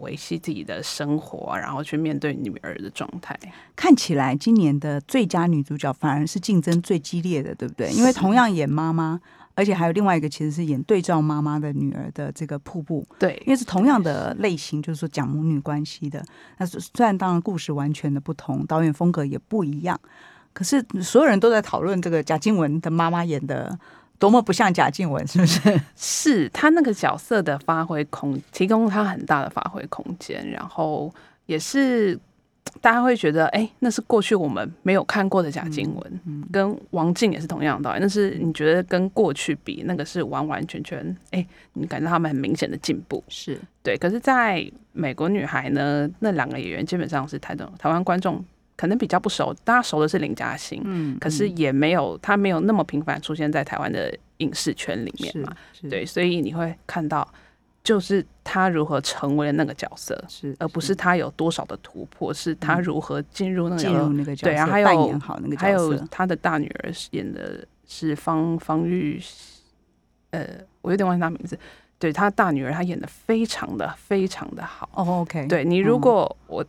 [0.00, 3.38] 维系自己的生活，然后去面对女儿的状态。
[3.74, 7.90] 看起来今年的最佳女主角反而是竞争最激烈的，对不对？
[7.92, 9.20] 因为同样演妈妈，
[9.54, 13.06] 而且还有另外一个其实是演对照妈妈的女儿的这个瀑布。
[13.18, 16.24] 对，因为是同样的类型，就是说讲母女关系的。
[16.58, 19.98] 那虽然当然故事完全的不同，导演风格也不一样。
[20.52, 23.76] 可是所有人都在讨论这个贾静雯的妈妈演的
[24.24, 25.80] 多么不像贾静雯，是不是？
[25.94, 31.12] 是她那个角色的发挥空，提供她很大的发挥空间，然后
[31.44, 32.18] 也是
[32.80, 38.00] 大家会觉得，哎，那是过去我们没有看过的贾静雯，跟王静也是同样的道理。
[38.00, 43.94] 但是你觉得跟过去比，那个是完完全全，哎，你感觉他们很明显的进步，是对。
[43.98, 48.42] 可是，在美国女孩呢，那两个演员基本上是台的台湾观众。
[48.76, 55.56] 可能比较不熟，大家熟的是林嘉欣，嗯，可是也没有他没有那么频繁出现在台湾的影视圈里面嘛，
[55.88, 57.26] 对，所以你会看到，
[57.84, 65.20] 就是他如何成为了那个角色，是，而不是他有多少的突破，是他如何进入那个进入那个角色，对，还有
[65.56, 69.22] 还有他的大女儿演的是方方玉，
[70.30, 70.44] 呃，
[70.82, 71.56] 我有点忘记她名字，
[72.00, 76.64] 对她大女儿，她演的非常的非常的好，哦，OK，对你如果我。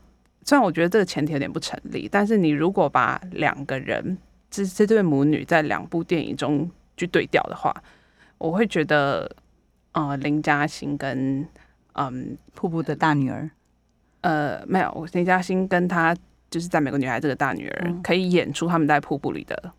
[0.47, 4.15] 虽然我觉得这个前提有点不成立，但是你如果把两个人
[4.51, 7.75] 这这对母女在两部电影中去对调的话，
[8.37, 9.29] 我会觉得，
[9.93, 11.43] 呃，林嘉欣跟
[11.93, 13.49] 嗯瀑布的大女儿，
[14.21, 16.15] 呃，没有林嘉欣跟她
[16.51, 19.73] 就是在美国女孩这个大女儿可以演出他们在瀑布里的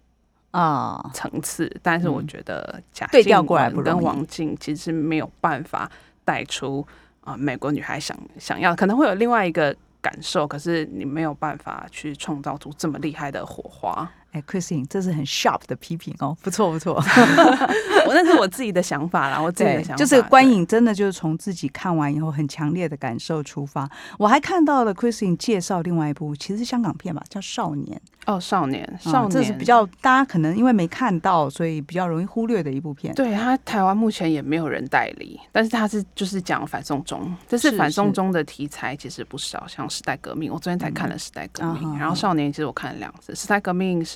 [0.51, 5.89] 啊层次，但是我觉得贾对调过来跟王静其实没有办法
[6.25, 6.85] 带出
[7.21, 9.73] 啊美国女孩想想要，可能会有另外一个。
[10.07, 14.09] 感受，可是你没有办法去创造出这么厉害的火花。
[14.33, 16.95] 哎，Christine，这是很 sharp 的批评哦，不 错不错。
[18.07, 19.97] 我那是我自己的想法啦，我自己的想法。
[19.97, 23.89] 就是观影真的就是从自己看完以后很强烈的感受出发。
[24.19, 27.97] 我还看到了 Christine 介绍另外一部，其实是香港片吧，叫《少年》。
[28.27, 33.15] 哦，少年，少年，这是比较大家可能因为没看到，所以比较容易忽略的一部片。
[33.15, 44.16] 对他，台湾目前也没有人代理，但是他是就是讲反送中，这是反送中的题材其实不少，像时代革命，我昨天才看了时代革命，然后少年其实我看了两次，时代革命是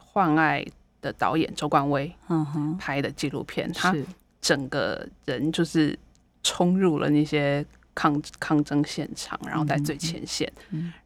[0.00, 0.64] 幻爱
[1.00, 2.14] 的导演周冠威
[2.78, 3.94] 拍的纪录片，他
[4.40, 5.98] 整个人就是
[6.42, 7.64] 冲入了那些。
[7.96, 10.52] 抗抗争现场，然后在最前线，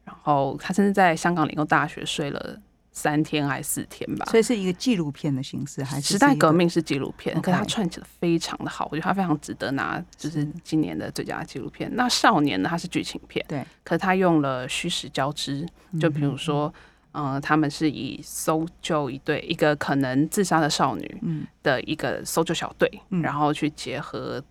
[0.05, 2.59] 然后他甚至在香港理工大学睡了
[2.93, 11.95] 三天还是四天吧，所以是一个纪录片的形式，还是时代革命是纪录片，可是他串起的非常的好，我觉得他非常值得拿，就是今年的最佳纪录片。
[11.95, 15.69] 那少年呢，它是剧情片，对，可是他用了虚实交织，
[16.01, 16.73] 就比如说，
[17.13, 21.21] 嗯，他们是以搜救一对一个可能自杀的少女
[21.63, 22.91] 的一个搜救小队，
[23.23, 24.43] 然后去结合。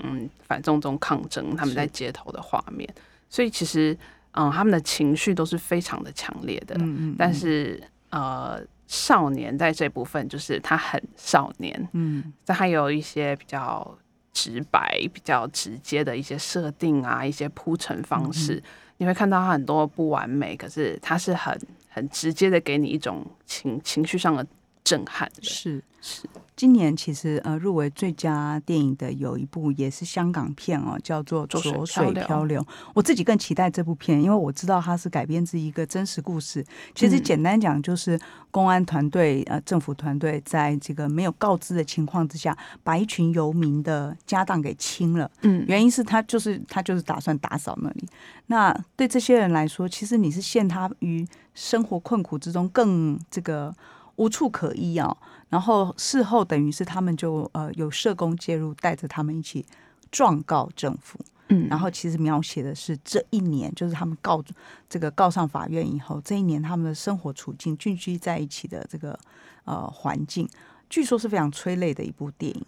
[0.00, 2.88] 嗯，反送中抗争，他们在街头的画面，
[3.28, 3.98] 所以其实，
[4.30, 6.76] 嗯，他们的情绪都是非常的强烈的。
[6.78, 7.16] 嗯嗯。
[7.18, 13.98] 但是，呃，少年在这部分就是他很少年，嗯但还有一些比较
[14.32, 18.62] 直白、比较直接的一些设定啊，一些铺陈方式，
[18.98, 21.60] 你会看到他很多不完美，可是他是很
[21.98, 24.46] 很直接的给你一种情情绪上的
[24.88, 25.42] 震撼的。
[25.42, 26.22] 是是，
[26.56, 32.62] 今年其实呃入围最佳电影的有一部也是香港片哦，叫做《浊水漂流》。
[32.94, 36.64] 我自己更期待这部片，因为我知道它是改编自一个真实故事。
[36.94, 38.18] 其实嗯简单讲，就是
[38.50, 45.30] 公安团队呃政府团队在这个没有告知的情况之下，把一群游民的家当给清了。
[45.42, 48.08] 嗯，原因是他就是他就是打算打扫那里。
[48.46, 53.74] 那对这些人来说，其实你是陷他于生活困苦之中，更这个
[54.18, 55.16] 无处可依啊。
[55.48, 59.64] 然后事后等于是他们就呃有社工介入，带着他们一起
[60.12, 61.18] 状告政府。
[61.50, 64.44] 嗯，然后其实描写的是这一年，就是他们告
[64.86, 69.18] 这个告上法院以后，这一年他们的生活处境、聚居在一起的这个
[69.64, 70.46] 呃环境，
[70.90, 72.62] 据说是非常催泪的一部电影。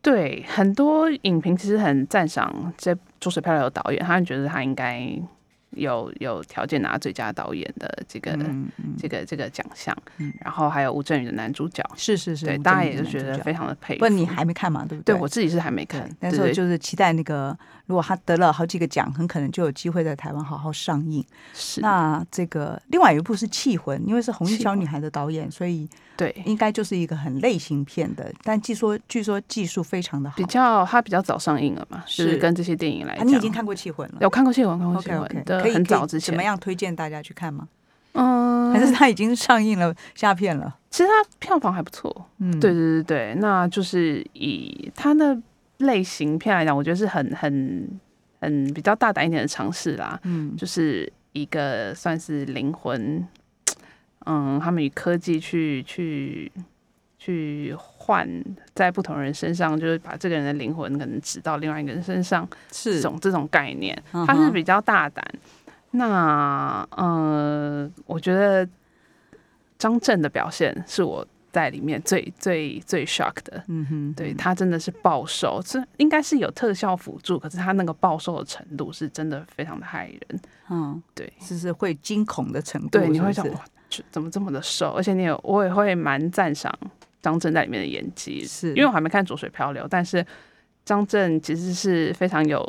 [0.00, 5.20] 对很多影评其实很赞赏这《浊水漂流》的导演，他们觉得他应该
[5.70, 10.32] 有有条件拿最佳导演的这个、嗯嗯，这个这个奖项嗯。
[10.40, 14.00] 然后还有吴镇宇的男主角，是是是，对，大家也就觉得非常的佩服。
[14.00, 14.84] 不，你还没看嘛？
[14.88, 17.56] 对不对对我自己是还没看对，，那时候对对就是期待那个，
[17.86, 21.24] 如果他得了好几个奖，很可能就有机会在台湾好好上映。
[21.54, 28.30] 是那这个另外有一部是《气魂》，因为是红衣小女孩的导演，所以对应该就是一个很类型片的。
[28.42, 30.44] 但据说据说技术非常的好比。
[30.50, 36.42] 较他比较早上映了嘛，就是是跟这些电影来啊，讲，你已经看过《气魂》了有看过《气魂》，看过《OK，闻》的可以很早之前怎么？
[36.42, 37.68] 样推荐大家去看吗？
[38.12, 40.76] 嗯，还是它已经上映了下片了？
[40.90, 42.26] 其实它票房还不错。
[42.38, 45.40] 嗯，对对对对，那就是以它的
[45.78, 47.88] 类型片来讲，我觉得是很很
[48.40, 50.18] 很比较大胆一点的尝试啦。
[50.24, 53.24] 嗯，就是一个算是灵魂，
[54.26, 56.50] 嗯，他们以科技去去
[57.22, 58.26] 去换
[58.74, 65.22] 在不同人身上，就是把这个人的灵魂可能指到另外一个人身上，是这是种这种概念，嗯哼它是比较大胆。
[65.90, 68.66] 那呃，我觉得
[69.76, 73.62] 张震的表现是我在里面最最最 shock 的。
[73.68, 80.40] 嗯哼，对他真的是暴瘦，这应该是有特效辅助，可是他那个暴瘦的程度是真的非常的害人。
[80.70, 83.60] 嗯，对就是会惊恐的程度，对，你会想哇，
[84.10, 84.92] 怎么这么的瘦？
[84.92, 86.72] 而且你有我也会蛮赞赏
[87.22, 90.24] 张震在里面的演技，是因为我还没看《浊水漂流》，但是
[90.84, 92.60] 张震其实是非常有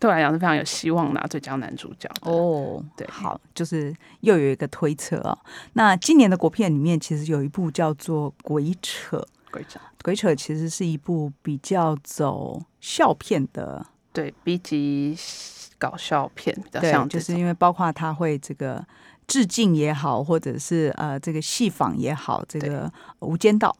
[0.00, 2.30] 对我来讲是非常有希望拿最佳男主角的。
[2.30, 5.38] 哦，对好，就是又有一个推测哦。
[5.74, 9.18] 那今年的国片里面，其实有一部叫做《鬼扯》，
[9.50, 15.16] 《鬼扯鬼扯》其实是一部比较走笑片的，对 B 级
[15.78, 18.84] 搞笑片比较对像，就是因为包括他会这个
[19.26, 22.86] 致敬也好，或者是呃这个戏仿也好，这个
[23.20, 23.74] 《无间道》。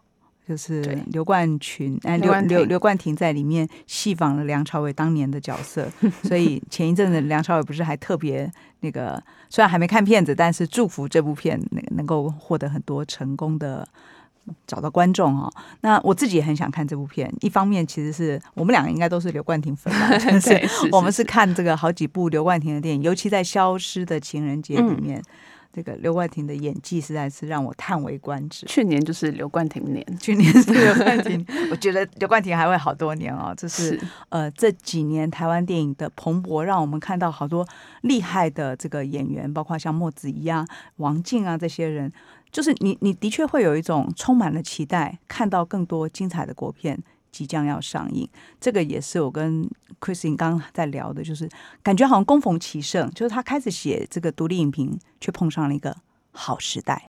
[0.49, 5.91] 就是刘冠群，哎，刘刘刘冠廷在里面戏仿了梁朝伟当年的角色，
[6.23, 13.89] 所以前一阵子梁朝伟不是还特别那个，虽然还没看片子，但是祝福这部片能能够获得很多成功的
[14.67, 15.53] 找到观众哦。
[15.81, 25.23] 那我自己也很想看这部片，一方面其实是我们两个应该都是刘冠廷粉嘛， 就是对我们是是看这个好几部刘冠廷的电影，尤其在《消失的情人节》里面，
[25.73, 28.67] 这个刘冠廷的演技实在是让我叹为观止。
[28.67, 33.55] 去年就是刘冠廷年，去年是刘冠廷， 我觉得刘冠廷还会好多年哦。
[33.57, 37.67] 这是是呃这几年台湾电影的蓬勃，让我们看到好多
[38.03, 42.13] 厉害的这个演员，包括像莫子仪啊、王静啊这些人，
[42.57, 46.99] 就是你你的确会有一种充满了期待，看到更多精彩的国片
[47.31, 48.27] 即将要上映。
[48.59, 49.69] 这个也是我跟
[50.01, 51.47] Christine 刚刚在聊的，就是
[51.83, 55.95] 感觉好像恭逢其盛，就是他开始写这个独立影评，却碰上了一个
[56.31, 57.05] 好时代。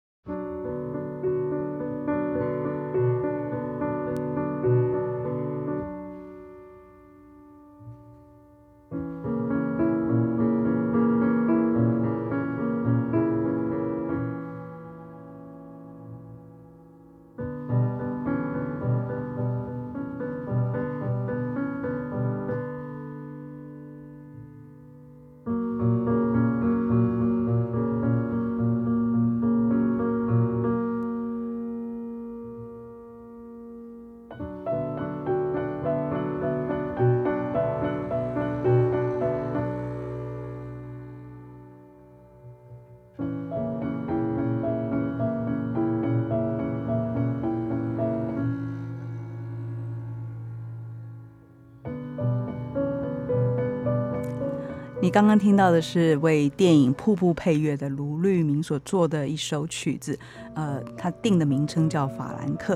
[55.15, 60.19] 刚刚听到的是为电影《瀑布》配乐的卢律明所做的一首曲子，
[60.55, 62.75] 呃，他定的名称叫《法兰克》。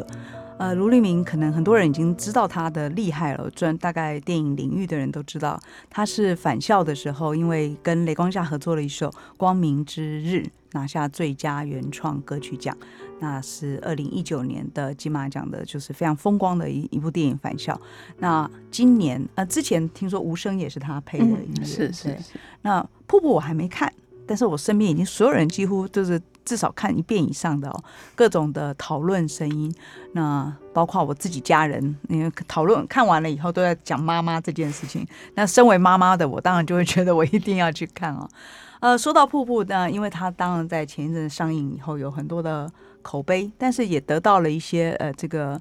[0.60, 5.58] 呃，卢立明可能很多人已经知道他的厉害了，专大概电影领域的人都知道，
[5.90, 10.44] 他是返校的时候，因为跟雷光夏合作了一首《光明之日》，
[10.74, 12.78] 拿下最佳原创歌曲奖，
[13.22, 17.74] 那是二零一九年的金马奖的，就是非常风光的一一部电影《返校》。
[18.18, 22.38] 那今年呃，之前听说《无声》也是他配的音乐，是是是。
[22.64, 23.90] 那《瀑布》我还没看，
[24.28, 26.22] 但是我身边已经所有人几乎都是。
[26.46, 27.84] 至少看一遍以上的哦，
[28.16, 29.74] 各种的讨论声音，
[30.14, 35.08] 那包括我自己家人，因为讨论看完了以后都在讲妈妈这件事情。
[35.36, 38.28] 那身为妈妈的我，当然就会觉得我一定要去看哦。
[38.82, 42.72] 呃，说到瀑布，那因为它当然在前一阵上映以后有很多的
[43.02, 45.60] 口碑，但是也得到了一些呃这个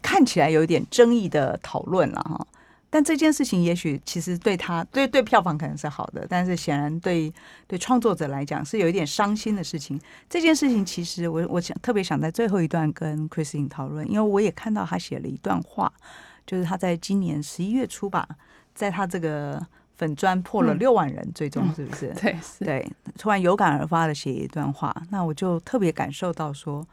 [0.00, 2.46] 看起来有一点争议的讨论了哈。
[2.94, 7.32] 但这件事情也许其实对他对对票房可能是好的，但是显然对
[7.66, 10.00] 对创作者来讲是有一点伤心的事情。
[10.30, 15.92] 这件事情其实我我想特别想在最后一段跟 Christine 讨论，因为我也看到他写了一段话，
[16.46, 18.28] 就是他在今年十一月初吧，
[18.76, 19.60] 在他这个
[19.96, 22.14] 粉砖破了六万人最终是不是？
[22.14, 26.86] 对对，突然有感而发的写一段话，那我就特别感受到说，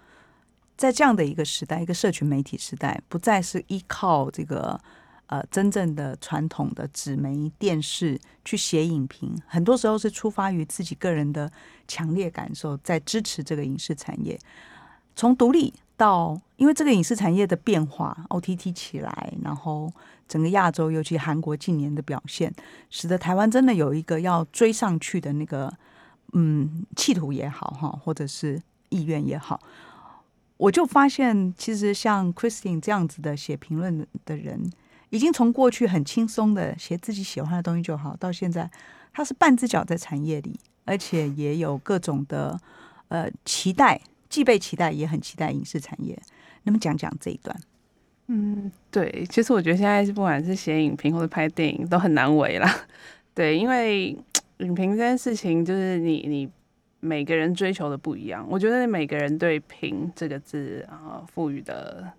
[0.75, 4.81] 在这样的一个时代，一个社群媒体时代，不再是依靠这个。
[5.31, 11.49] 呃，真正的传统的纸媒电视去写影评，很多时候是出发于自己个人的
[11.87, 14.37] 强烈感受，在支持这个影视产业。
[15.15, 19.89] 从独立到，因为这个影视产业的变化，OTT 起来，然后
[20.27, 22.53] 整个亚洲，尤其韩国近年的表现，
[22.89, 25.73] 使得台湾真的有一个要追上去的那个，
[26.33, 29.61] 嗯，企图也好哈，或者是意愿也好，
[30.57, 34.69] 我就发现，其实像 Christine 这样子的写评论的人。
[35.11, 38.69] 已经从过去很轻松的写自己喜欢的东西就好，到现在
[39.13, 42.57] 他是半只脚在产业里，而且也有各种的
[43.09, 43.99] 呃期待，
[44.29, 46.17] 既被期待也很期待影视产业。
[46.63, 47.55] 那么讲讲这一段。
[48.27, 52.73] 嗯，对，其实我觉得现在是不管是写影评或者拍电影都很难为啦。
[53.35, 54.17] 对，因为
[54.59, 56.49] 影评这件事情就是你你
[57.01, 62.09] 每个人追求的不一样，我觉得每个人对“评”这个字啊赋予的。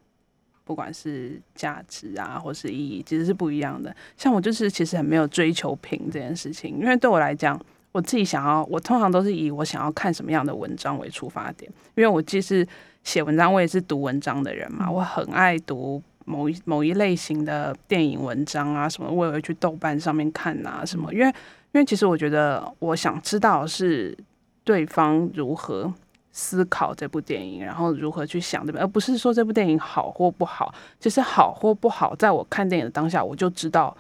[0.65, 3.95] 不管是价值啊，或是意义，其实是不一样的。
[4.17, 7.61] 像我就是其实很没有追求评这件事情，因为对我来讲，
[7.91, 11.71] 我自己想要，我通常都是以我想要看什么样的文章为出发点。
[11.97, 12.67] 因为我既是
[13.03, 21.13] 写文章，我也是读文章的人嘛，我很爱读某一某一类型的电影文章啊，什么我也会去豆瓣上面看啊，什么。
[21.13, 24.17] 因为因为其实我觉得，我想知道是
[24.63, 25.93] 对方如何。
[26.33, 30.75] 思考这部电影，然后如何去想这边，而不是说这部电影好或不好。
[30.99, 33.95] 其实好或不好，在我看电影的当下，我就知道，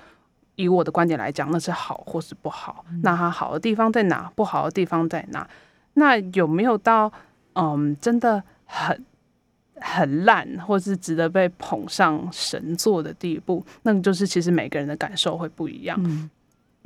[0.57, 2.87] 以我的观点来讲，那是好或是不好。
[3.03, 4.33] 那它好的地方在哪？
[4.35, 5.47] 不好的地方在哪？
[5.93, 7.13] 那有没有到
[7.53, 9.05] 嗯，真的很
[9.77, 13.63] 很烂，或是值得被捧上神作的地步？
[13.83, 16.31] 那就是其实每个人的感受会不一样。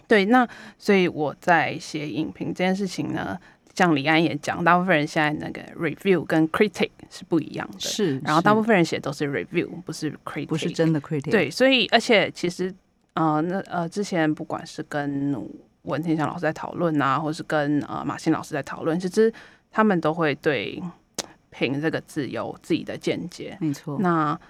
[0.09, 3.39] 对，那所以我在写影评这件事情呢。
[3.77, 8.19] 像李安也讲，大部分人现在那个 review 跟 critic 是不一样的，是。
[8.25, 11.31] 然后大部分人写都是 review，不是 critic，不是真的 critic。
[11.31, 12.75] 对，所以而且其实，
[13.13, 15.39] 呃，那呃，之前不管是跟
[15.83, 19.31] 文天祥老师在讨论啊，或是跟呃马欣老师在讨论，其实
[19.71, 20.83] 他们都会对
[21.53, 23.59] “评”这个字有自己的见解。
[23.61, 23.99] 没错。
[24.01, 24.41] 那，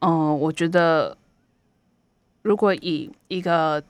[0.00, 1.16] 嗯，我觉得
[2.42, 3.82] 如果以一个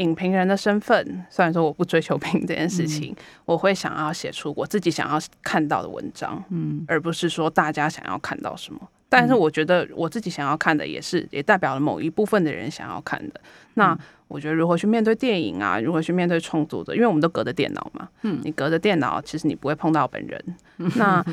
[0.00, 0.96] 影评人的身份，
[1.30, 8.80] 虽然说我不追求评这件事情，我会想要写出我自己想要看到的文章，嗯，而不是说大家想要看到什么。
[9.08, 13.40] 但是我觉得我自己想要看的，也是也代表了某一部分的人想要看的。
[13.74, 13.96] 那
[14.28, 20.56] 我觉得如何去面对电影啊，如何去面对创作者，因为我们都隔着电脑嘛，嗯，你隔着电脑，其实你不会碰到本人。
[20.96, 21.24] 那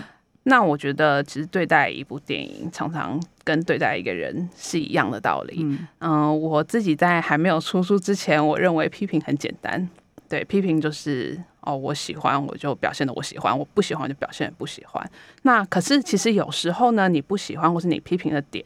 [0.49, 5.65] 那我觉得，其实对待一部电影，常常跟对待一个人是一样的道理。
[5.99, 9.89] 嗯，我自己在还没有出书之前，我认为批评很简单。
[10.29, 15.11] 对，批评就是哦，我喜欢我就表现的我喜欢，我不喜欢就表现不喜欢。
[15.41, 18.63] 那可是其实有时候呢，你不喜欢或是你批评的点，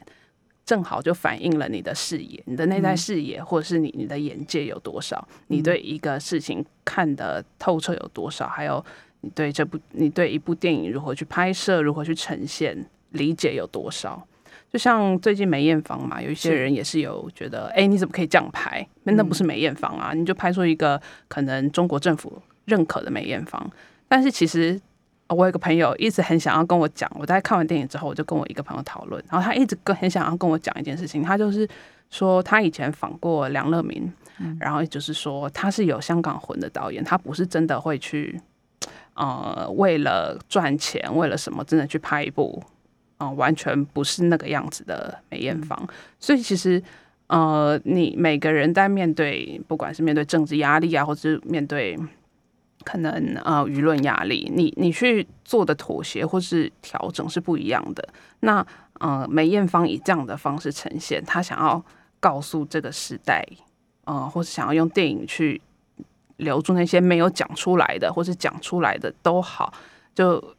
[0.64, 8.84] 正好就反映了你的视野、你的内在视野，或者是你你的眼界有多少，你对一个事情看得透彻有多少，还有。
[9.22, 14.24] 你对这部，你对一部电影如何去拍摄，如何去呈现，理解有多少？
[14.70, 18.86] 就像最近梅艳芳嘛，有一些人也是有觉得，哎，你怎么可以这样拍？
[19.04, 23.70] 那那不是梅艳芳啊，你就拍出一个可能中国政府认可的梅艳芳。
[24.08, 24.80] 但是其实
[25.28, 31.68] 我有个朋友一直很想要跟我讲，我在看完电影之后，我就跟我一个朋友讨论，然后他一直跟很想要跟我讲一件事情，他就是
[32.08, 34.10] 说他以前访过梁乐明，
[34.58, 38.40] 然后就是说他是有香港魂的导演，他不是真的会去
[39.14, 42.62] 呃为了赚钱，为了什么真的去拍一部，
[43.18, 45.88] 嗯、完全不是那个样子的梅艳芳。
[46.18, 46.82] 所以其实
[47.28, 51.98] 呃，你每个人在面对不管是面对政治压力啊，或者是面对
[52.84, 53.12] 可能
[53.44, 58.06] 呃舆论压力，你你去做的妥协或是调整是不一样的。
[58.40, 58.66] 那
[58.98, 61.82] 呃，梅艳芳以这样的方式呈现，她想要
[62.20, 63.44] 告诉这个时代，
[64.04, 65.60] 呃，或是想要用电影去
[66.42, 69.72] 留住那些没有讲出来的，或是讲出来的都好，
[70.14, 70.54] 就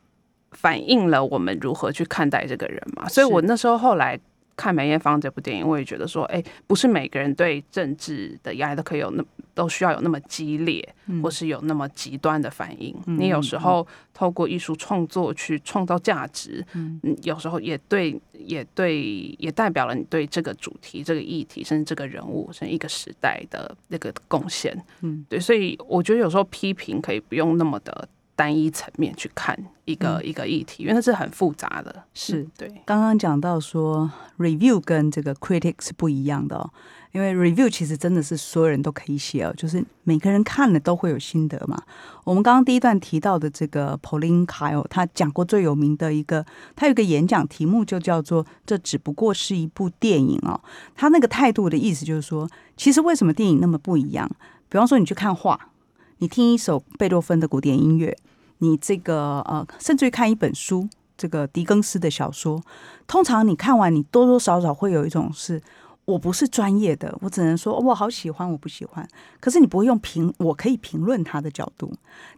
[0.52, 3.08] 反映了我们如何去看待这个人嘛。
[3.08, 4.20] 所以我那时候后来
[4.56, 9.24] 看梅艳芳这部电影，我也觉得说，哎、不是每个人对政治的压力都可以有那
[9.54, 10.88] 都需要有那么激烈，
[11.22, 12.96] 或是有那么极端的反应。
[13.06, 19.02] 你有时候透过艺术创作去创造价值，嗯，有时候也对，也对，
[19.38, 24.76] 也代表了你对这个主题、这个议题，甚至这个人物，甚至一个时代的那个贡献。
[25.02, 32.04] 嗯，对，所以我觉得有时候批评可以不用那么的单一层面去看一个、一个议题，因为它是很复杂的。
[32.14, 36.70] 是嗯对，刚刚讲到说，review 跟这个 critic 是不一样的哦，
[37.12, 41.82] 因为 review 其实真的是所有人都可以写哦，就是每个人看了都会有心得嘛。
[42.24, 50.60] 我们刚刚第一段提到的这个 Pauline Kael，他讲过最有名的一个，他有一个演讲题目就叫做“这只不过是一部电影”哦。
[50.96, 54.30] 他那个态度的意思就是说，其实为什么电影那么不一样？
[54.70, 55.70] 比方说，你去看画，
[56.18, 58.18] 你听一首贝多芬的古典音乐，
[58.60, 60.88] 你这个呃，甚至于看一本书，
[61.18, 62.62] 这个狄更斯的小说，
[63.08, 65.62] 通常你看完，你多多少少会有一种是。
[66.06, 69.08] 我不是专业的，我只能说我好喜欢，我不喜欢。
[69.40, 71.90] 可是你不会用评，我可以评论他的角度。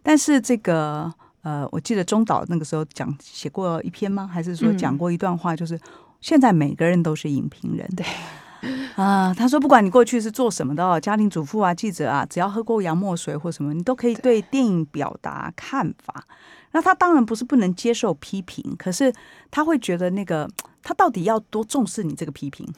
[0.04, 1.12] 但是这个
[1.42, 4.24] 呃，我记得中岛那个时候讲写过一篇吗？
[4.24, 5.76] 还是说讲过一段话，就是、
[6.20, 7.84] 现在每个人都是影评人。
[7.96, 8.06] 对。
[8.96, 16.24] 啊，他说，不管你过去是做什么的哦，家庭主妇啊、记者啊，只要喝过洋墨水或什么，你都可以对电影表达看法。
[16.72, 19.12] 那他当然不是不能接受批评，可是
[19.50, 20.46] 他会觉得那个
[20.82, 22.68] 他到底要多重视你这个批评？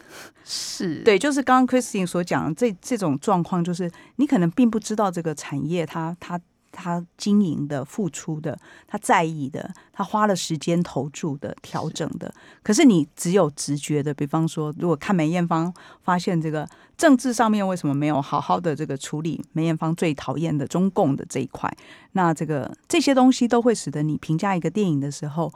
[0.45, 6.39] 是，对，就是刚刚 Christine 所讲的这这种状况，就是你可能并不知道这个产业它它
[6.70, 14.12] 它经营的、付出的、他在意的、他花了时间投注的、调整的，可是你只有直觉的。
[14.14, 21.72] 比方说，如果看梅艳芳，发现这个政治上面为什么没有好好的这个处理梅艳芳最讨厌的中共的这一块，
[22.12, 25.52] 那这个这些东西都会使得你评价一个电影的时候，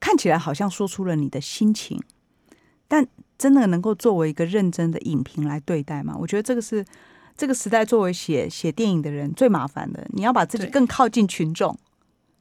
[0.00, 2.02] 看起来好像说出了你的心情，
[2.88, 3.06] 但
[3.38, 6.16] 真的能够作为一个认真的影评来对待吗？
[6.18, 6.84] 我觉得这个是
[7.36, 10.06] 这个时代作为写写电影的人最麻烦的。
[10.10, 11.76] 你要把自己更靠近群众，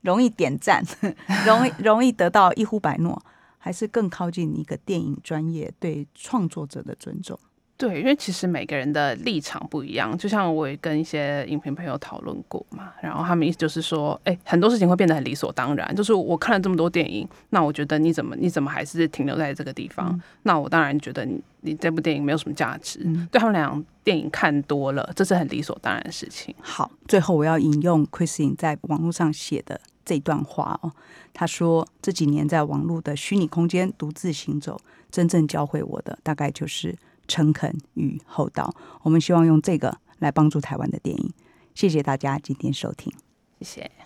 [0.01, 0.83] 容易点赞，
[1.45, 3.21] 容易容易得到一呼百诺，
[3.57, 7.37] 还是更靠近一个电影专业对创作者的尊重？
[7.77, 20.17] 对，因为其实每个人的立场不一样，就像我也跟一些影评朋友讨论过嘛，然后他们意思就是说，哎，很多事情会变得很理所当然，就是我看了这么多电影，那我觉得你怎么你怎么还是停留在这个地方？
[20.43, 22.99] 那我当然觉得你你这部电影没有什么价值。
[23.29, 26.55] 对他们俩电影看多了，这是很理所当然的事情。
[26.61, 30.89] 好，最后我要引用 Christine 在网络上写的这段话哦。
[31.33, 34.79] 他说：“这几年在网络的虚拟空间独自行走，
[35.11, 36.95] 真正教会我的大概就是
[37.27, 38.73] 诚恳与厚道。
[39.03, 41.33] 我们希望用这个来帮助台湾的电影。
[41.73, 43.13] 谢谢大家今天收听。
[43.59, 44.04] 谢谢。